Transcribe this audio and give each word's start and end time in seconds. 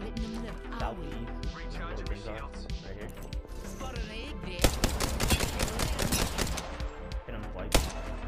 letting 0.00 0.24
Right 2.84 2.96
here. 2.96 3.08
Hit 7.26 7.34
him 7.34 7.44
twice. 7.52 8.25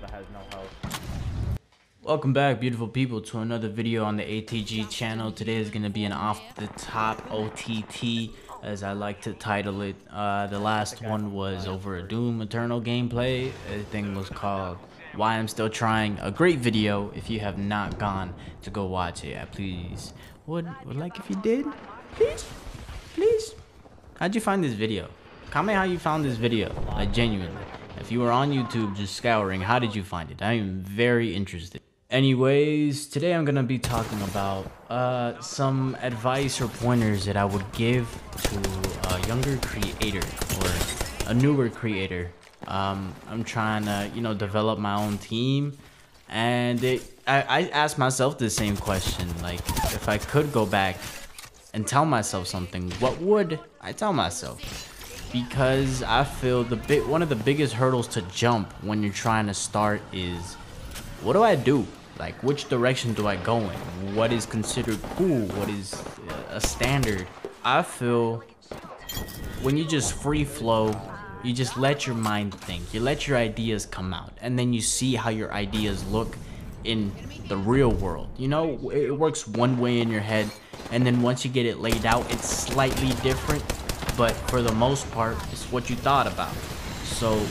But 0.00 0.10
has 0.10 0.24
no 0.32 0.40
health. 0.56 1.58
Welcome 2.02 2.32
back, 2.32 2.58
beautiful 2.60 2.88
people, 2.88 3.20
to 3.20 3.38
another 3.38 3.68
video 3.68 4.04
on 4.04 4.16
the 4.16 4.24
ATG 4.24 4.90
channel. 4.90 5.30
Today 5.30 5.56
is 5.56 5.70
going 5.70 5.84
to 5.84 5.90
be 5.90 6.04
an 6.04 6.12
off-the-top 6.12 7.30
OTT, 7.30 8.30
as 8.62 8.82
I 8.82 8.92
like 8.92 9.20
to 9.22 9.32
title 9.34 9.82
it. 9.82 9.94
Uh, 10.10 10.48
the 10.48 10.58
last 10.58 11.00
one 11.00 11.32
was 11.32 11.68
over 11.68 11.96
a 11.96 12.02
Doom 12.02 12.42
Eternal 12.42 12.80
gameplay. 12.80 13.52
The 13.70 13.84
thing 13.84 14.16
was 14.16 14.28
called 14.28 14.78
Why 15.14 15.38
I'm 15.38 15.46
Still 15.46 15.70
Trying. 15.70 16.18
A 16.20 16.32
great 16.32 16.58
video. 16.58 17.12
If 17.14 17.30
you 17.30 17.38
have 17.38 17.56
not 17.56 17.98
gone 18.00 18.34
to 18.62 18.70
go 18.70 18.86
watch 18.86 19.24
it, 19.24 19.38
please 19.52 20.12
would, 20.46 20.68
would 20.84 20.96
like 20.96 21.18
if 21.18 21.30
you 21.30 21.36
did. 21.36 21.66
Please, 22.16 22.44
please. 23.14 23.54
How'd 24.18 24.34
you 24.34 24.40
find 24.40 24.62
this 24.62 24.74
video? 24.74 25.08
Comment 25.50 25.76
how 25.76 25.84
you 25.84 25.98
found 25.98 26.24
this 26.24 26.36
video, 26.36 26.74
like 26.88 27.12
genuinely. 27.12 27.62
If 28.00 28.10
you 28.10 28.20
were 28.20 28.32
on 28.32 28.50
YouTube 28.50 28.96
just 28.96 29.14
scouring, 29.16 29.60
how 29.60 29.78
did 29.78 29.94
you 29.94 30.02
find 30.02 30.30
it? 30.30 30.42
I 30.42 30.52
am 30.54 30.80
very 30.80 31.34
interested. 31.34 31.80
Anyways, 32.10 33.06
today 33.06 33.34
I'm 33.34 33.44
gonna 33.44 33.62
be 33.62 33.78
talking 33.78 34.20
about 34.22 34.70
uh, 34.90 35.40
some 35.40 35.96
advice 36.02 36.60
or 36.60 36.68
pointers 36.68 37.24
that 37.24 37.36
I 37.36 37.44
would 37.44 37.64
give 37.72 38.06
to 38.42 39.14
a 39.14 39.26
younger 39.26 39.56
creator 39.58 40.20
or 40.60 40.70
a 41.30 41.34
newer 41.34 41.68
creator. 41.68 42.30
Um, 42.66 43.14
I'm 43.28 43.44
trying 43.44 43.84
to, 43.86 44.10
you 44.14 44.20
know, 44.20 44.34
develop 44.34 44.78
my 44.78 44.94
own 44.94 45.18
team, 45.18 45.76
and 46.28 46.82
it, 46.84 47.02
I, 47.26 47.42
I 47.42 47.68
asked 47.68 47.98
myself 47.98 48.38
the 48.38 48.50
same 48.50 48.76
question, 48.76 49.28
like 49.42 49.60
if 49.94 50.08
I 50.08 50.18
could 50.18 50.52
go 50.52 50.66
back 50.66 50.98
and 51.72 51.86
tell 51.86 52.04
myself 52.04 52.46
something, 52.46 52.90
what 53.00 53.18
would 53.20 53.58
I 53.80 53.92
tell 53.92 54.12
myself? 54.12 54.91
Because 55.32 56.02
I 56.02 56.24
feel 56.24 56.62
the 56.62 56.76
big 56.76 57.06
one 57.06 57.22
of 57.22 57.30
the 57.30 57.36
biggest 57.36 57.72
hurdles 57.72 58.06
to 58.08 58.22
jump 58.22 58.70
when 58.82 59.02
you're 59.02 59.12
trying 59.12 59.46
to 59.46 59.54
start 59.54 60.02
is 60.12 60.54
what 61.22 61.32
do 61.32 61.42
I 61.42 61.56
do? 61.56 61.86
Like 62.18 62.42
which 62.42 62.68
direction 62.68 63.14
do 63.14 63.26
I 63.26 63.36
go 63.36 63.58
in? 63.58 64.14
What 64.14 64.30
is 64.30 64.44
considered 64.44 64.98
cool? 65.16 65.46
What 65.56 65.70
is 65.70 65.94
uh, 65.94 66.34
a 66.50 66.60
standard? 66.60 67.26
I 67.64 67.82
feel 67.82 68.44
when 69.62 69.76
you 69.76 69.86
just 69.86 70.12
free 70.12 70.44
flow, 70.44 70.94
you 71.42 71.54
just 71.54 71.76
let 71.78 72.06
your 72.06 72.16
mind 72.16 72.54
think. 72.54 72.92
You 72.92 73.00
let 73.00 73.26
your 73.26 73.38
ideas 73.38 73.86
come 73.86 74.12
out 74.12 74.32
and 74.42 74.58
then 74.58 74.72
you 74.72 74.80
see 74.82 75.14
how 75.14 75.30
your 75.30 75.52
ideas 75.52 76.04
look 76.08 76.36
in 76.84 77.10
the 77.48 77.56
real 77.56 77.90
world. 77.90 78.28
You 78.36 78.48
know, 78.48 78.90
it 78.90 79.16
works 79.16 79.46
one 79.46 79.78
way 79.78 80.00
in 80.00 80.10
your 80.10 80.20
head 80.20 80.50
and 80.90 81.06
then 81.06 81.22
once 81.22 81.44
you 81.44 81.50
get 81.50 81.64
it 81.64 81.78
laid 81.78 82.04
out, 82.04 82.30
it's 82.30 82.48
slightly 82.48 83.08
different, 83.22 83.64
but 84.16 84.32
for 84.50 84.62
the 84.62 84.72
most 84.72 85.10
part, 85.10 85.36
it's 85.52 85.64
what 85.72 85.90
you 85.90 85.96
thought 85.96 86.26
about. 86.26 86.54
So, 87.04 87.44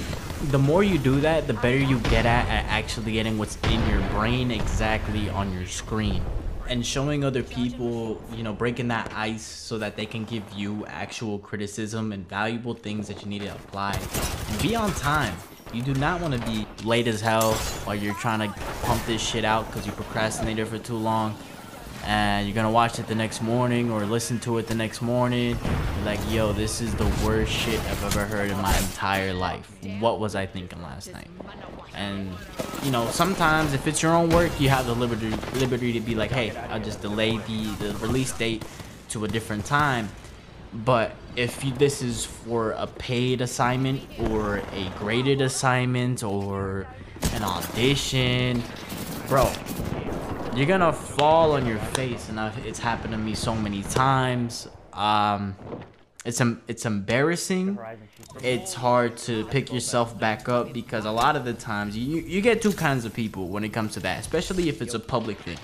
the 0.50 0.58
more 0.58 0.84
you 0.84 0.98
do 0.98 1.22
that, 1.22 1.48
the 1.48 1.54
better 1.54 1.78
you 1.78 2.00
get 2.00 2.26
at, 2.26 2.48
at 2.48 2.66
actually 2.66 3.14
getting 3.14 3.38
what's 3.38 3.58
in 3.70 3.88
your 3.90 4.02
brain 4.10 4.50
exactly 4.50 5.30
on 5.30 5.54
your 5.54 5.68
screen. 5.68 6.24
And 6.68 6.86
showing 6.86 7.24
other 7.24 7.44
people, 7.44 8.22
you 8.34 8.44
know, 8.44 8.54
breaking 8.54 8.88
that 8.88 9.12
ice 9.14 9.46
so 9.46 9.78
that 9.78 9.98
they 9.98 10.06
can 10.06 10.24
give 10.24 10.44
you 10.56 10.86
actual 10.88 11.38
criticism 11.38 12.12
and 12.12 12.28
valuable 12.28 12.74
things 12.74 13.08
that 13.08 13.22
you 13.22 13.28
need 13.28 13.42
to 13.42 13.54
apply. 13.54 14.00
And 14.50 14.62
be 14.62 14.76
on 14.76 14.92
time. 14.94 15.36
You 15.74 15.82
do 15.82 15.94
not 15.94 16.22
want 16.22 16.34
to 16.34 16.40
be 16.50 16.66
late 16.84 17.08
as 17.08 17.22
hell 17.22 17.54
while 17.84 17.96
you're 17.96 18.16
trying 18.16 18.40
to 18.40 18.60
pump 18.84 19.06
this 19.06 19.22
shit 19.22 19.46
out 19.46 19.68
because 19.68 19.86
you 19.86 19.92
procrastinated 19.92 20.68
for 20.68 20.78
too 20.78 20.98
long 20.98 21.38
and 22.04 22.48
you're 22.48 22.56
gonna 22.56 22.72
watch 22.72 23.00
it 23.00 23.08
the 23.08 23.16
next 23.16 23.42
morning 23.42 23.92
or 23.92 24.06
listen 24.06 24.40
to 24.40 24.58
it 24.58 24.68
the 24.68 24.76
next 24.76 25.02
morning. 25.02 25.58
Like 26.06 26.20
yo 26.30 26.54
this 26.54 26.82
is 26.82 26.94
the 26.96 27.06
worst 27.26 27.52
shit 27.52 27.80
i've 27.80 28.04
ever 28.04 28.26
heard 28.26 28.50
in 28.50 28.58
my 28.62 28.76
entire 28.78 29.34
life. 29.34 29.72
What 30.00 30.20
was 30.20 30.36
i 30.36 30.46
thinking 30.46 30.82
last 30.82 31.12
night? 31.14 31.28
And 31.96 32.36
you 32.84 32.92
know 32.92 33.08
sometimes 33.08 33.74
if 33.74 33.88
it's 33.88 34.02
your 34.02 34.14
own 34.14 34.30
work 34.30 34.52
you 34.60 34.70
have 34.70 34.86
the 34.86 34.96
liberty 34.96 35.30
liberty 35.60 35.94
to 35.94 36.00
be 36.00 36.16
like 36.16 36.32
hey 36.32 36.52
i'll 36.70 36.80
just 36.80 37.02
delay 37.02 37.38
the 37.38 37.76
the 37.80 37.98
release 37.98 38.32
date 38.32 38.64
to 39.10 39.26
a 39.26 39.28
different 39.28 39.66
time. 39.66 40.10
But 40.74 41.12
if 41.36 41.66
you, 41.66 41.74
this 41.74 42.02
is 42.02 42.26
for 42.26 42.72
a 42.72 42.88
paid 42.88 43.42
assignment 43.42 44.02
or 44.30 44.58
a 44.72 44.92
graded 44.98 45.42
assignment 45.42 46.24
or 46.24 46.88
an 47.34 47.44
audition 47.44 48.64
bro 49.28 49.52
you're 50.56 50.68
gonna 50.68 50.92
fall 50.92 51.54
on 51.54 51.66
your 51.66 51.78
face 51.78 52.28
and 52.30 52.40
I've, 52.40 52.66
it's 52.66 52.80
happened 52.80 53.14
to 53.14 53.18
me 53.18 53.36
so 53.36 53.56
many 53.56 53.84
times. 53.84 54.68
Um 54.94 55.56
it's 56.26 56.42
it's 56.68 56.86
embarrassing. 56.86 57.80
It's 58.44 58.74
hard 58.74 59.18
to 59.20 59.46
pick 59.46 59.74
yourself 59.74 60.20
back 60.20 60.50
up 60.50 60.72
because 60.74 61.06
a 61.06 61.12
lot 61.12 61.36
of 61.36 61.46
the 61.46 61.54
times 61.54 61.98
you 61.98 62.20
you 62.20 62.42
get 62.42 62.62
two 62.62 62.74
kinds 62.74 63.06
of 63.06 63.14
people 63.14 63.48
when 63.48 63.64
it 63.64 63.70
comes 63.70 63.94
to 63.94 64.02
that 64.02 64.20
especially 64.20 64.68
if 64.68 64.82
it's 64.82 64.94
a 64.94 65.00
public 65.00 65.38
thing. 65.40 65.58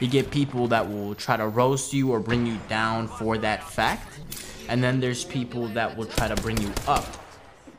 You 0.00 0.08
get 0.08 0.30
people 0.30 0.66
that 0.68 0.90
will 0.90 1.14
try 1.14 1.36
to 1.36 1.46
roast 1.46 1.92
you 1.92 2.10
or 2.10 2.18
bring 2.18 2.46
you 2.46 2.58
down 2.68 3.08
for 3.08 3.36
that 3.38 3.62
fact 3.62 4.20
and 4.68 4.82
then 4.82 5.00
there's 5.00 5.24
people 5.24 5.68
that 5.68 5.96
will 5.96 6.06
try 6.06 6.28
to 6.28 6.36
bring 6.36 6.60
you 6.60 6.72
up. 6.88 7.06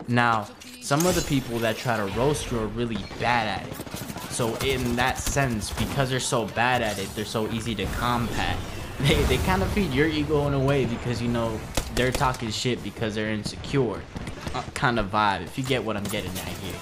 Now 0.08 0.48
some 0.82 1.06
of 1.08 1.16
the 1.16 1.22
people 1.24 1.58
that 1.60 1.76
try 1.76 1.98
to 1.98 2.06
roast 2.18 2.52
you 2.52 2.60
are 2.60 2.68
really 2.68 3.04
bad 3.20 3.62
at 3.62 3.68
it 3.68 4.11
so 4.32 4.56
in 4.58 4.96
that 4.96 5.18
sense, 5.18 5.72
because 5.74 6.10
they're 6.10 6.20
so 6.20 6.48
bad 6.48 6.82
at 6.82 6.98
it, 6.98 7.14
they're 7.16 7.26
so 7.26 7.50
easy 7.52 7.76
to 7.76 7.86
combat. 7.86 8.58
They 9.02 9.16
they 9.24 9.38
kind 9.38 9.64
of 9.64 9.72
feed 9.72 9.92
your 9.94 10.06
ego 10.06 10.46
in 10.48 10.54
a 10.54 10.60
way 10.60 10.86
because 10.86 11.24
you 11.24 11.28
know 11.28 11.60
they're 11.96 12.12
talking 12.12 12.52
shit 12.52 12.84
because 12.84 13.16
they're 13.16 13.32
insecure, 13.32 14.00
uh, 14.54 14.62
kind 14.76 15.00
of 15.00 15.08
vibe. 15.08 15.42
If 15.42 15.58
you 15.58 15.64
get 15.64 15.84
what 15.84 15.98
I'm 15.98 16.04
getting 16.04 16.30
at 16.30 16.48
here. 16.48 16.76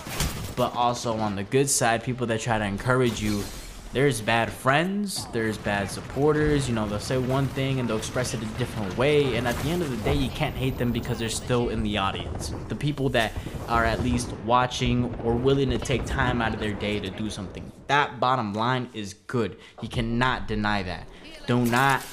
But 0.58 0.76
also 0.76 1.16
on 1.16 1.38
the 1.38 1.44
good 1.44 1.70
side, 1.70 2.04
people 2.04 2.28
that 2.28 2.42
try 2.42 2.58
to 2.58 2.66
encourage 2.66 3.22
you. 3.22 3.44
There's 3.92 4.22
bad 4.22 4.52
friends, 4.52 5.26
there's 5.34 5.58
bad 5.58 5.90
supporters, 5.90 6.70
you 6.70 6.76
know, 6.76 6.88
they'll 6.88 7.00
say 7.00 7.18
one 7.18 7.48
thing 7.48 7.80
and 7.80 7.90
they'll 7.90 7.98
express 7.98 8.36
it 8.36 8.44
a 8.44 8.46
different 8.60 8.96
way. 9.00 9.36
And 9.36 9.48
at 9.48 9.58
the 9.64 9.70
end 9.70 9.82
of 9.82 9.90
the 9.90 9.98
day, 10.04 10.14
you 10.14 10.30
can't 10.30 10.56
hate 10.56 10.78
them 10.78 10.92
because 10.92 11.18
they're 11.18 11.28
still 11.28 11.70
in 11.70 11.82
the 11.82 11.98
audience. 11.98 12.54
The 12.68 12.76
people 12.76 13.10
that 13.10 13.34
are 13.68 13.84
at 13.84 14.04
least 14.04 14.32
watching 14.46 15.16
or 15.24 15.34
willing 15.34 15.72
to 15.72 15.80
take 15.80 16.06
time 16.06 16.40
out 16.40 16.54
of 16.54 16.60
their 16.60 16.74
day 16.74 17.00
to 17.00 17.10
do 17.10 17.32
something. 17.32 17.72
That 17.88 18.20
bottom 18.20 18.54
line 18.54 18.90
is 18.94 19.16
good. 19.26 19.58
You 19.82 19.90
cannot 19.90 20.48
deny 20.48 20.84
that. 20.84 21.08
Do 21.48 21.66
not 21.66 22.06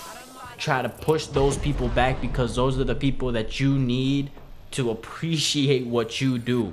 try 0.56 0.80
to 0.80 0.88
push 0.88 1.26
those 1.26 1.58
people 1.58 1.88
back 1.88 2.22
because 2.22 2.56
those 2.56 2.78
are 2.78 2.84
the 2.84 2.94
people 2.94 3.32
that 3.32 3.60
you 3.60 3.78
need 3.78 4.30
to 4.70 4.90
appreciate 4.90 5.86
what 5.86 6.22
you 6.22 6.38
do. 6.38 6.72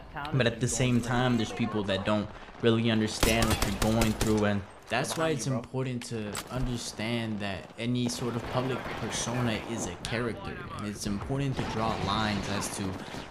Yo, 0.00 0.14
that 0.14 0.24
town 0.24 0.38
But 0.38 0.46
at 0.46 0.60
the 0.60 0.68
same 0.68 1.00
time, 1.00 1.36
there's 1.36 1.52
people 1.52 1.82
that 1.84 2.04
don't 2.04 2.28
really 2.62 2.90
understand 2.90 3.46
what 3.48 3.66
you're 3.66 3.92
going 3.92 4.12
through, 4.14 4.44
and 4.44 4.62
that's 4.88 5.16
why 5.16 5.28
it's 5.28 5.46
important 5.46 6.02
to 6.06 6.32
understand 6.50 7.38
that 7.40 7.70
any 7.78 8.08
sort 8.08 8.34
of 8.36 8.42
public 8.50 8.78
persona 9.00 9.58
is 9.70 9.86
a 9.86 9.94
character, 10.02 10.56
and 10.78 10.86
it's 10.86 11.06
important 11.06 11.56
to 11.56 11.62
draw 11.72 11.94
lines 12.06 12.48
as 12.50 12.76
to 12.76 12.82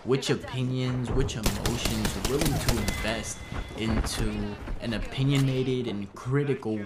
which 0.05 0.29
opinions, 0.29 1.11
which 1.11 1.35
emotions 1.35 2.15
you're 2.15 2.37
willing 2.37 2.53
to 2.53 2.77
invest 2.77 3.37
into 3.77 4.55
an 4.81 4.93
opinionated 4.93 5.87
and 5.87 6.13
critical 6.15 6.79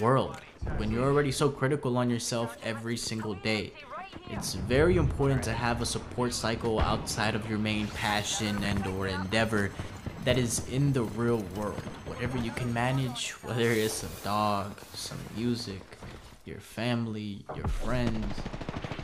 world. 0.00 0.40
When 0.76 0.90
you're 0.90 1.04
already 1.04 1.32
so 1.32 1.50
critical 1.50 1.98
on 1.98 2.08
yourself 2.08 2.56
every 2.62 2.96
single 2.96 3.34
day, 3.34 3.72
it's 4.30 4.54
very 4.54 4.96
important 4.96 5.42
to 5.44 5.52
have 5.52 5.80
a 5.80 5.86
support 5.86 6.32
cycle 6.32 6.80
outside 6.80 7.34
of 7.34 7.48
your 7.48 7.58
main 7.58 7.86
passion 7.88 8.62
and 8.64 8.86
or 8.86 9.06
endeavor 9.06 9.70
that 10.24 10.38
is 10.38 10.66
in 10.68 10.92
the 10.92 11.02
real 11.02 11.44
world. 11.56 11.80
Whatever 12.06 12.38
you 12.38 12.50
can 12.50 12.72
manage, 12.72 13.30
whether 13.42 13.70
it's 13.70 14.02
a 14.02 14.24
dog, 14.24 14.78
some 14.94 15.18
music, 15.36 15.82
your 16.44 16.58
family, 16.58 17.44
your 17.54 17.68
friends, 17.68 18.34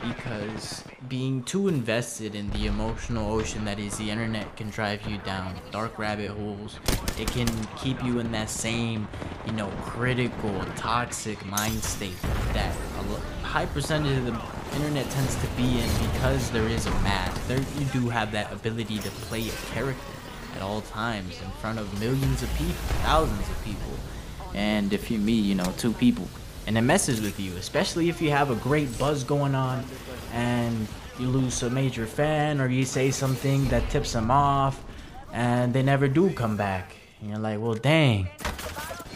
because 0.01 0.83
being 1.07 1.43
too 1.43 1.67
invested 1.67 2.35
in 2.35 2.49
the 2.51 2.65
emotional 2.65 3.31
ocean 3.31 3.65
that 3.65 3.79
is 3.79 3.97
the 3.97 4.09
internet 4.09 4.55
can 4.57 4.69
drive 4.69 5.07
you 5.07 5.17
down 5.19 5.55
dark 5.71 5.97
rabbit 5.99 6.31
holes. 6.31 6.79
It 7.19 7.27
can 7.27 7.47
keep 7.77 8.03
you 8.03 8.19
in 8.19 8.31
that 8.31 8.49
same, 8.49 9.07
you 9.45 9.53
know, 9.53 9.69
critical, 9.83 10.65
toxic 10.75 11.45
mind 11.45 11.83
state 11.83 12.15
like 12.23 12.53
that 12.53 12.90
high 13.51 13.65
percentage 13.65 14.17
of 14.17 14.25
the 14.25 14.77
internet 14.77 15.11
tends 15.11 15.35
to 15.35 15.47
be 15.57 15.77
in 15.77 15.89
because 16.13 16.49
there 16.51 16.65
is 16.69 16.85
a 16.85 16.91
mask. 17.01 17.45
There 17.47 17.59
you 17.59 17.85
do 17.91 18.07
have 18.07 18.31
that 18.31 18.49
ability 18.53 18.99
to 18.99 19.09
play 19.27 19.49
a 19.49 19.73
character 19.73 20.13
at 20.55 20.61
all 20.61 20.79
times 20.79 21.37
in 21.41 21.51
front 21.59 21.77
of 21.77 21.99
millions 21.99 22.41
of 22.43 22.49
people, 22.53 22.73
thousands 23.03 23.49
of 23.49 23.61
people. 23.65 23.91
And 24.53 24.93
if 24.93 25.11
you 25.11 25.19
meet, 25.19 25.43
you 25.43 25.55
know, 25.55 25.69
two 25.75 25.91
people 25.91 26.29
and 26.65 26.77
it 26.77 26.81
messes 26.81 27.19
with 27.19 27.41
you, 27.41 27.53
especially 27.57 28.07
if 28.07 28.21
you 28.21 28.31
have 28.31 28.51
a 28.51 28.55
great 28.55 28.97
buzz 28.97 29.25
going 29.25 29.53
on 29.53 29.83
and 30.31 30.87
you 31.19 31.27
lose 31.27 31.61
a 31.61 31.69
major 31.69 32.05
fan 32.05 32.61
or 32.61 32.69
you 32.69 32.85
say 32.85 33.11
something 33.11 33.67
that 33.67 33.89
tips 33.89 34.13
them 34.13 34.31
off 34.31 34.81
and 35.33 35.73
they 35.73 35.83
never 35.83 36.07
do 36.07 36.31
come 36.31 36.55
back. 36.55 36.95
And 37.19 37.31
you're 37.31 37.39
like, 37.39 37.59
well, 37.59 37.73
dang. 37.73 38.29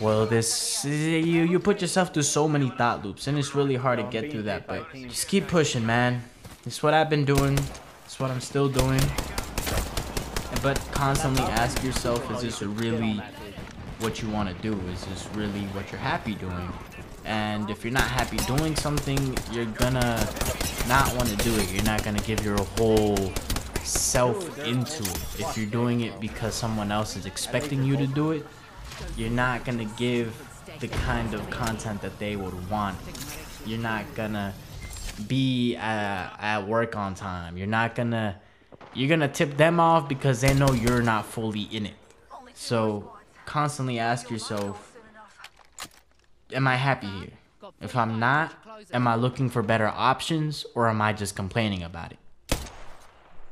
Well, 0.01 0.25
this 0.25 0.83
you 0.83 1.43
you 1.43 1.59
put 1.59 1.81
yourself 1.81 2.13
through 2.13 2.23
so 2.23 2.47
many 2.49 2.69
thought 2.69 3.05
loops, 3.05 3.27
and 3.27 3.37
it's 3.37 3.55
really 3.55 3.75
hard 3.75 3.99
to 3.99 4.03
get 4.03 4.29
through 4.29 4.43
that. 4.43 4.67
But 4.67 4.91
just 4.93 5.27
keep 5.27 5.47
pushing, 5.47 5.85
man. 5.85 6.21
It's 6.65 6.83
what 6.83 6.93
I've 6.93 7.09
been 7.09 7.23
doing. 7.25 7.57
It's 8.05 8.19
what 8.19 8.29
I'm 8.29 8.41
still 8.41 8.67
doing. 8.67 9.01
But 10.61 10.79
constantly 10.91 11.43
ask 11.43 11.81
yourself, 11.83 12.29
is 12.31 12.41
this 12.41 12.61
really 12.61 13.21
what 13.99 14.21
you 14.21 14.29
want 14.29 14.49
to 14.49 14.55
do? 14.61 14.77
Is 14.89 15.05
this 15.05 15.27
really 15.33 15.61
what 15.67 15.91
you're 15.91 16.01
happy 16.01 16.35
doing? 16.35 16.73
And 17.23 17.69
if 17.69 17.83
you're 17.83 17.93
not 17.93 18.03
happy 18.03 18.37
doing 18.53 18.75
something, 18.75 19.37
you're 19.51 19.65
gonna 19.65 20.27
not 20.87 21.15
want 21.15 21.29
to 21.29 21.37
do 21.37 21.55
it. 21.55 21.71
You're 21.71 21.83
not 21.83 22.03
gonna 22.03 22.19
give 22.19 22.43
your 22.43 22.57
whole 22.77 23.31
self 23.83 24.59
into 24.59 25.03
it. 25.03 25.39
If 25.39 25.57
you're 25.57 25.69
doing 25.69 26.01
it 26.01 26.19
because 26.19 26.53
someone 26.53 26.91
else 26.91 27.15
is 27.15 27.25
expecting 27.25 27.83
you 27.83 27.95
to 27.97 28.07
do 28.07 28.31
it, 28.31 28.45
you're 29.17 29.29
not 29.29 29.65
gonna 29.65 29.85
give 29.97 30.35
the 30.79 30.87
kind 30.87 31.33
of 31.33 31.49
content 31.49 32.01
that 32.01 32.17
they 32.19 32.35
would 32.35 32.69
want. 32.69 32.97
You're 33.65 33.79
not 33.79 34.05
gonna 34.15 34.53
be 35.27 35.75
at, 35.75 36.35
at 36.39 36.67
work 36.67 36.95
on 36.95 37.15
time. 37.15 37.57
You're 37.57 37.67
not 37.67 37.95
gonna 37.95 38.39
you're 38.93 39.09
gonna 39.09 39.27
tip 39.27 39.57
them 39.57 39.79
off 39.79 40.07
because 40.07 40.41
they 40.41 40.53
know 40.53 40.71
you're 40.71 41.01
not 41.01 41.25
fully 41.25 41.63
in 41.63 41.85
it. 41.85 41.95
So 42.53 43.11
constantly 43.45 43.99
ask 43.99 44.29
yourself, 44.29 44.97
am 46.51 46.67
I 46.67 46.75
happy 46.75 47.07
here? 47.07 47.33
If 47.81 47.95
I'm 47.95 48.19
not, 48.19 48.53
am 48.93 49.07
I 49.07 49.15
looking 49.15 49.49
for 49.49 49.61
better 49.61 49.87
options 49.87 50.65
or 50.75 50.87
am 50.87 51.01
I 51.01 51.13
just 51.13 51.35
complaining 51.35 51.83
about 51.83 52.13
it? 52.13 52.19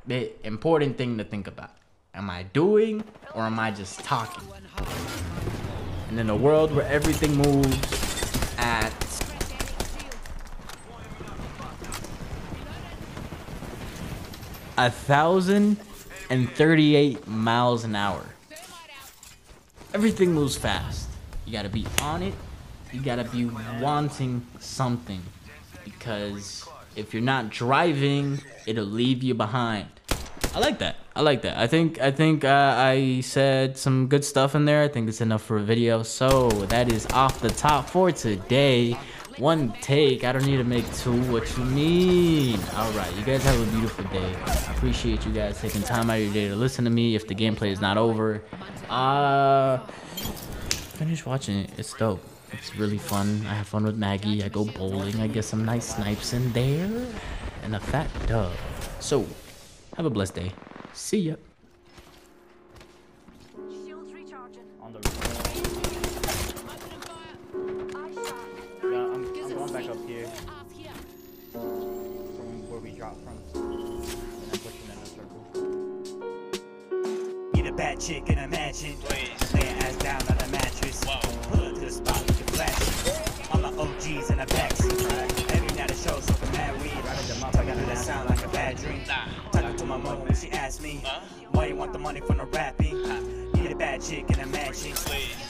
The 0.05 0.31
important 0.45 0.97
thing 0.97 1.17
to 1.17 1.23
think 1.23 1.47
about. 1.47 1.71
Am 2.15 2.29
I 2.29 2.43
doing 2.43 3.03
or 3.33 3.41
am 3.41 3.59
I 3.59 3.71
just 3.71 3.99
talking? 4.01 4.47
And 6.09 6.19
in 6.19 6.29
a 6.29 6.35
world 6.35 6.71
where 6.75 6.85
everything 6.85 7.35
moves 7.35 8.55
at 8.59 8.93
a 14.77 14.91
thousand 14.91 15.77
and 16.29 16.51
thirty-eight 16.51 17.27
miles 17.27 17.83
an 17.83 17.95
hour. 17.95 18.23
Everything 19.95 20.33
moves 20.33 20.55
fast. 20.55 21.09
You 21.47 21.53
gotta 21.53 21.69
be 21.69 21.87
on 22.03 22.21
it. 22.21 22.35
You 22.91 23.01
gotta 23.01 23.23
be 23.23 23.45
wanting 23.81 24.45
something. 24.59 25.23
Because 25.83 26.67
if 26.95 27.11
you're 27.11 27.23
not 27.23 27.49
driving, 27.49 28.39
it'll 28.67 28.85
leave 28.85 29.23
you 29.23 29.33
behind. 29.33 29.87
I 30.55 30.59
like 30.59 30.77
that. 30.79 30.97
I 31.15 31.21
like 31.21 31.41
that. 31.43 31.57
I 31.57 31.65
think 31.65 31.99
I 31.99 32.11
think 32.11 32.43
uh, 32.43 32.75
I 32.77 33.21
said 33.21 33.77
some 33.77 34.07
good 34.07 34.23
stuff 34.23 34.53
in 34.53 34.65
there. 34.65 34.83
I 34.83 34.87
think 34.87 35.09
it's 35.09 35.21
enough 35.21 35.41
for 35.41 35.57
a 35.57 35.63
video. 35.63 36.03
So 36.03 36.49
that 36.49 36.91
is 36.91 37.07
off 37.07 37.39
the 37.39 37.49
top 37.49 37.89
for 37.89 38.11
today. 38.11 38.95
One 39.37 39.73
take. 39.81 40.23
I 40.23 40.31
don't 40.31 40.45
need 40.45 40.57
to 40.57 40.63
make 40.63 40.85
two. 40.93 41.19
What 41.31 41.57
you 41.57 41.65
mean? 41.65 42.59
All 42.75 42.91
right. 42.91 43.11
You 43.15 43.23
guys 43.23 43.43
have 43.43 43.59
a 43.59 43.71
beautiful 43.71 44.03
day. 44.05 44.35
I 44.45 44.53
appreciate 44.75 45.25
you 45.25 45.31
guys 45.31 45.59
taking 45.59 45.81
time 45.81 46.11
out 46.11 46.17
of 46.17 46.23
your 46.23 46.33
day 46.33 46.47
to 46.49 46.55
listen 46.55 46.85
to 46.85 46.91
me. 46.91 47.15
If 47.15 47.27
the 47.27 47.33
gameplay 47.33 47.71
is 47.71 47.81
not 47.81 47.97
over, 47.97 48.43
uh, 48.91 49.79
finish 50.97 51.25
watching 51.25 51.57
it. 51.57 51.71
It's 51.77 51.93
dope. 51.93 52.23
It's 52.51 52.75
really 52.75 52.99
fun. 52.99 53.43
I 53.47 53.55
have 53.55 53.67
fun 53.67 53.85
with 53.85 53.97
Maggie. 53.97 54.43
I 54.43 54.49
go 54.49 54.65
bowling. 54.65 55.19
I 55.19 55.25
get 55.25 55.45
some 55.45 55.65
nice 55.65 55.95
snipes 55.95 56.33
in 56.33 56.51
there, 56.53 57.07
and 57.63 57.75
a 57.75 57.79
fat 57.79 58.07
dub. 58.27 58.51
So, 58.99 59.25
have 59.97 60.05
a 60.05 60.09
blessed 60.09 60.35
day. 60.35 60.51
See 60.93 61.19
ya. 61.19 61.35
Shields 63.85 64.13
recharging. 64.13 64.63
On 64.81 64.93
the 64.93 64.99
yeah, 68.83 68.99
I'm, 68.99 69.25
I'm 69.25 69.49
going 69.49 69.73
back 69.73 69.89
up 69.89 69.97
here 70.07 70.27
from 71.51 72.69
where 72.69 72.79
we 72.79 72.91
dropped 72.91 73.21
from. 73.23 73.37
And 73.53 74.03
I'm 74.51 74.59
pushing 74.59 74.89
in 74.91 74.97
a 74.97 75.05
circle. 75.05 75.41
Get 77.53 77.67
a 77.67 77.73
bad 77.73 77.99
chick 77.99 78.29
in 78.29 78.39
a 78.39 78.47
mansion. 78.47 78.95
Please. 79.03 79.53
Lay 79.53 79.65
her 79.65 79.85
ass 79.85 79.95
down 79.97 80.21
on 80.23 80.37
a 80.43 80.47
mattress. 80.49 81.03
Pull 81.03 81.57
her 81.57 81.73
to 81.73 81.79
the 81.79 81.91
spot 81.91 82.25
with 82.25 82.39
your 82.39 82.47
flash. 82.49 83.51
All 83.51 83.59
my 83.59 83.69
OGs 83.69 84.29
in 84.31 84.37
the 84.37 84.45
backseat. 84.45 84.72
When 90.33 90.41
she 90.41 90.57
asked 90.57 90.81
me, 90.81 90.99
why 91.51 91.67
you 91.67 91.75
want 91.75 91.93
the 91.93 91.99
money 91.99 92.19
from 92.19 92.37
the 92.37 92.45
rapping? 92.45 92.99
Need 93.53 93.71
a 93.71 93.75
bad 93.75 94.01
chick 94.01 94.27
in 94.31 94.39
a 94.39 94.47
mansion. 94.47 94.93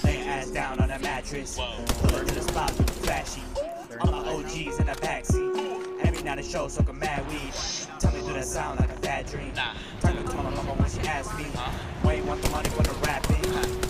Lay 0.03 0.17
her 0.17 0.29
ass 0.29 0.51
down 0.51 0.77
on 0.81 0.91
a 0.91 0.99
mattress. 0.99 1.57
Pull 1.57 2.17
her 2.17 2.25
to 2.25 2.33
the 2.33 2.41
spot 2.41 2.77
with 2.77 2.87
the 2.87 2.93
flashy. 2.93 3.41
All 4.01 4.11
my 4.11 4.17
OGs 4.33 4.79
in 4.79 4.87
the 4.87 4.97
backseat. 4.99 6.03
Every 6.03 6.21
night 6.23 6.39
a 6.39 6.43
show, 6.43 6.67
so 6.67 6.83
mad 6.91 7.25
weed. 7.29 7.53
Tell 7.99 8.11
me, 8.11 8.27
do 8.27 8.33
that 8.33 8.45
sound 8.45 8.81
like 8.81 8.91
a 8.91 8.99
bad 8.99 9.25
dream? 9.25 9.53
Talking 10.01 10.21
to 10.21 10.29
tell 10.29 10.43
my 10.43 10.49
mama 10.49 10.73
when 10.73 10.89
she 10.89 10.99
asked 11.07 11.37
me, 11.37 11.45
why 12.01 12.15
you 12.15 12.23
want 12.25 12.41
the 12.41 12.49
money 12.49 12.69
from 12.69 12.83
the 12.83 12.93
rapping? 13.05 13.82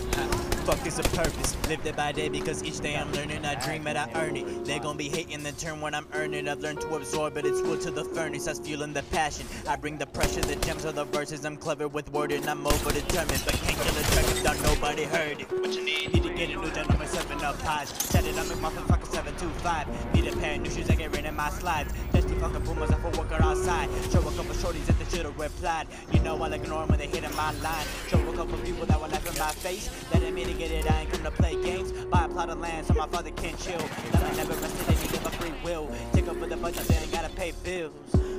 Fuck 0.66 0.88
is 0.88 0.98
a 0.98 1.04
purpose. 1.04 1.58
Live 1.68 1.84
day 1.84 1.92
by 1.92 2.14
day 2.14 2.30
because 2.30 2.64
each 2.64 2.80
day 2.80 2.96
I'm 2.96 3.12
learning. 3.12 3.44
I 3.44 3.56
dream 3.56 3.86
it, 3.86 3.98
I 3.98 4.10
earn 4.16 4.38
it. 4.38 4.64
They 4.64 4.80
gon' 4.80 4.96
be 4.96 5.10
hating 5.10 5.44
the 5.44 5.52
turn 5.52 5.82
when 5.82 5.94
I'm 5.94 6.08
earning. 6.14 6.48
I've 6.48 6.62
learned 6.62 6.80
to 6.82 6.96
absorb 6.96 7.36
it. 7.36 7.46
It's 7.46 7.62
wood 7.62 7.82
to 7.82 7.92
the 7.92 8.06
furnace. 8.06 8.46
That's 8.46 8.60
fueling 8.60 8.94
the 8.94 9.04
passion. 9.12 9.46
I 9.68 9.76
bring 9.76 9.98
the 9.98 10.06
pressure, 10.06 10.40
the 10.40 10.56
gems 10.56 10.86
of 10.86 10.96
the 10.96 11.04
verses. 11.04 11.44
I'm 11.44 11.58
clever 11.58 11.90
with 11.90 12.10
word 12.14 12.32
and 12.32 12.48
I'm 12.50 12.66
over 12.66 12.94
determined. 12.94 13.44
But 13.44 13.56
can't 13.56 13.78
kill 13.78 13.98
a 13.98 14.04
track 14.04 14.44
done 14.44 14.64
nobody 14.64 15.04
heard 15.04 15.42
it. 15.42 15.52
What 15.52 15.74
you 15.74 15.84
need? 15.84 16.14
Need 16.14 16.24
to 16.24 16.34
get 16.34 16.50
a 16.50 16.56
new 16.56 16.72
done 16.72 16.88
number 16.88 17.08
seven 17.08 17.44
up 17.44 17.60
highs. 17.60 17.90
Set 17.90 18.26
it, 18.26 18.38
I'm 18.38 18.46
motherfucker 18.46 19.08
725. 19.08 20.14
Need 20.16 20.28
a 20.28 20.38
pair 20.38 20.56
of 20.56 20.62
new 20.62 20.70
shoes, 20.70 20.90
I 20.90 20.96
get 20.96 21.14
rain 21.14 21.26
in 21.26 21.36
my 21.36 21.50
slides. 21.50 21.94
Just 22.14 22.30
two 22.30 22.36
fucking 22.36 22.64
boomers, 22.64 22.90
I 22.90 22.96
for 22.96 23.10
worker 23.20 23.42
outside. 23.42 23.90
Show 24.14 24.20
a 24.20 24.32
couple 24.32 24.56
shorties 24.56 24.86
that 24.86 24.98
they 24.98 25.18
should've 25.18 25.38
replied. 25.38 25.88
You 26.14 26.20
know 26.22 26.42
I'll 26.42 26.54
ignore 26.54 26.84
'em 26.84 26.88
when 26.88 27.00
they 27.00 27.08
hit 27.08 27.26
in 27.26 27.36
my 27.36 27.52
line. 27.60 27.86
Show 28.08 28.20
a 28.20 28.34
couple 28.34 28.58
people 28.60 28.86
that 28.86 29.02
will 29.02 29.10
laugh 29.10 29.28
in 29.28 29.38
my 29.38 29.52
face. 29.52 29.90
That 30.12 30.24
ain't 30.24 30.53
it, 30.62 30.90
I 30.90 31.02
ain't 31.02 31.12
come 31.12 31.24
to 31.24 31.32
play 31.32 31.62
games. 31.64 31.92
Buy 31.92 32.26
a 32.26 32.28
plot 32.28 32.50
of 32.50 32.60
land 32.60 32.88
so 32.88 32.94
my 32.94 33.08
father 33.08 33.32
can 33.32 33.56
chill. 33.58 33.78
That 34.12 34.24
I 34.24 34.36
never 34.36 34.54
rested 34.54 34.88
and 34.88 34.98
he 34.98 35.08
give 35.08 35.26
a 35.26 35.30
free 35.32 35.54
will. 35.64 35.90
Take 36.14 36.28
over 36.28 36.46
the 36.46 36.58
budget, 36.58 36.88
they 36.88 36.96
ain't 36.96 37.12
gotta 37.12 37.30
pay 37.30 37.54
bills. 37.64 37.94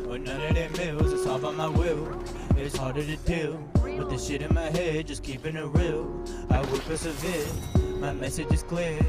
But 0.06 0.20
none 0.20 0.40
of 0.40 0.54
them 0.54 0.72
bills, 0.72 1.12
it's 1.12 1.26
all 1.26 1.38
by 1.38 1.52
my 1.52 1.68
will. 1.68 2.22
It's 2.56 2.76
harder 2.76 3.04
to 3.04 3.16
deal 3.16 3.56
with 3.82 4.10
the 4.10 4.18
shit 4.18 4.42
in 4.42 4.54
my 4.54 4.70
head, 4.70 5.06
just 5.06 5.22
keeping 5.22 5.56
it 5.56 5.64
real. 5.64 6.24
I 6.50 6.60
will 6.60 6.78
persevere, 6.80 7.46
my 7.98 8.12
message 8.12 8.52
is 8.52 8.62
clear. 8.62 9.00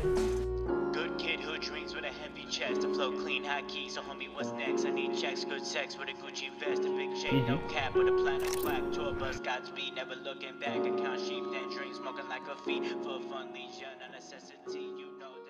To 2.74 2.94
flow 2.94 3.12
clean, 3.12 3.44
high 3.44 3.62
key. 3.64 3.90
So 3.90 4.02
homie, 4.02 4.34
what's 4.34 4.52
next? 4.54 4.86
I 4.86 4.90
need 4.90 5.18
checks, 5.18 5.46
good 5.46 5.66
sex 5.66 5.98
with 5.98 6.10
a 6.10 6.14
Gucci 6.14 6.50
vest, 6.60 6.84
a 6.84 6.90
big 6.90 7.16
chain, 7.16 7.46
no 7.46 7.58
mm-hmm. 7.58 7.70
cap 7.70 7.94
with 7.96 8.08
a 8.08 8.12
platinum 8.12 8.54
plaque. 8.62 8.92
Tour 8.92 9.14
bus, 9.14 9.40
Godspeed, 9.40 9.96
never 9.96 10.16
looking 10.16 10.60
back. 10.60 10.78
Account 10.78 11.20
sheep, 11.22 11.44
then 11.52 11.70
dreams, 11.70 11.98
smoking 11.98 12.28
like 12.30 12.48
a 12.48 12.56
feet 12.64 12.86
for 13.04 13.20
fun, 13.30 13.54
leisure, 13.54 13.86
a 14.08 14.12
necessity. 14.12 14.80
You 14.80 15.18
know. 15.20 15.45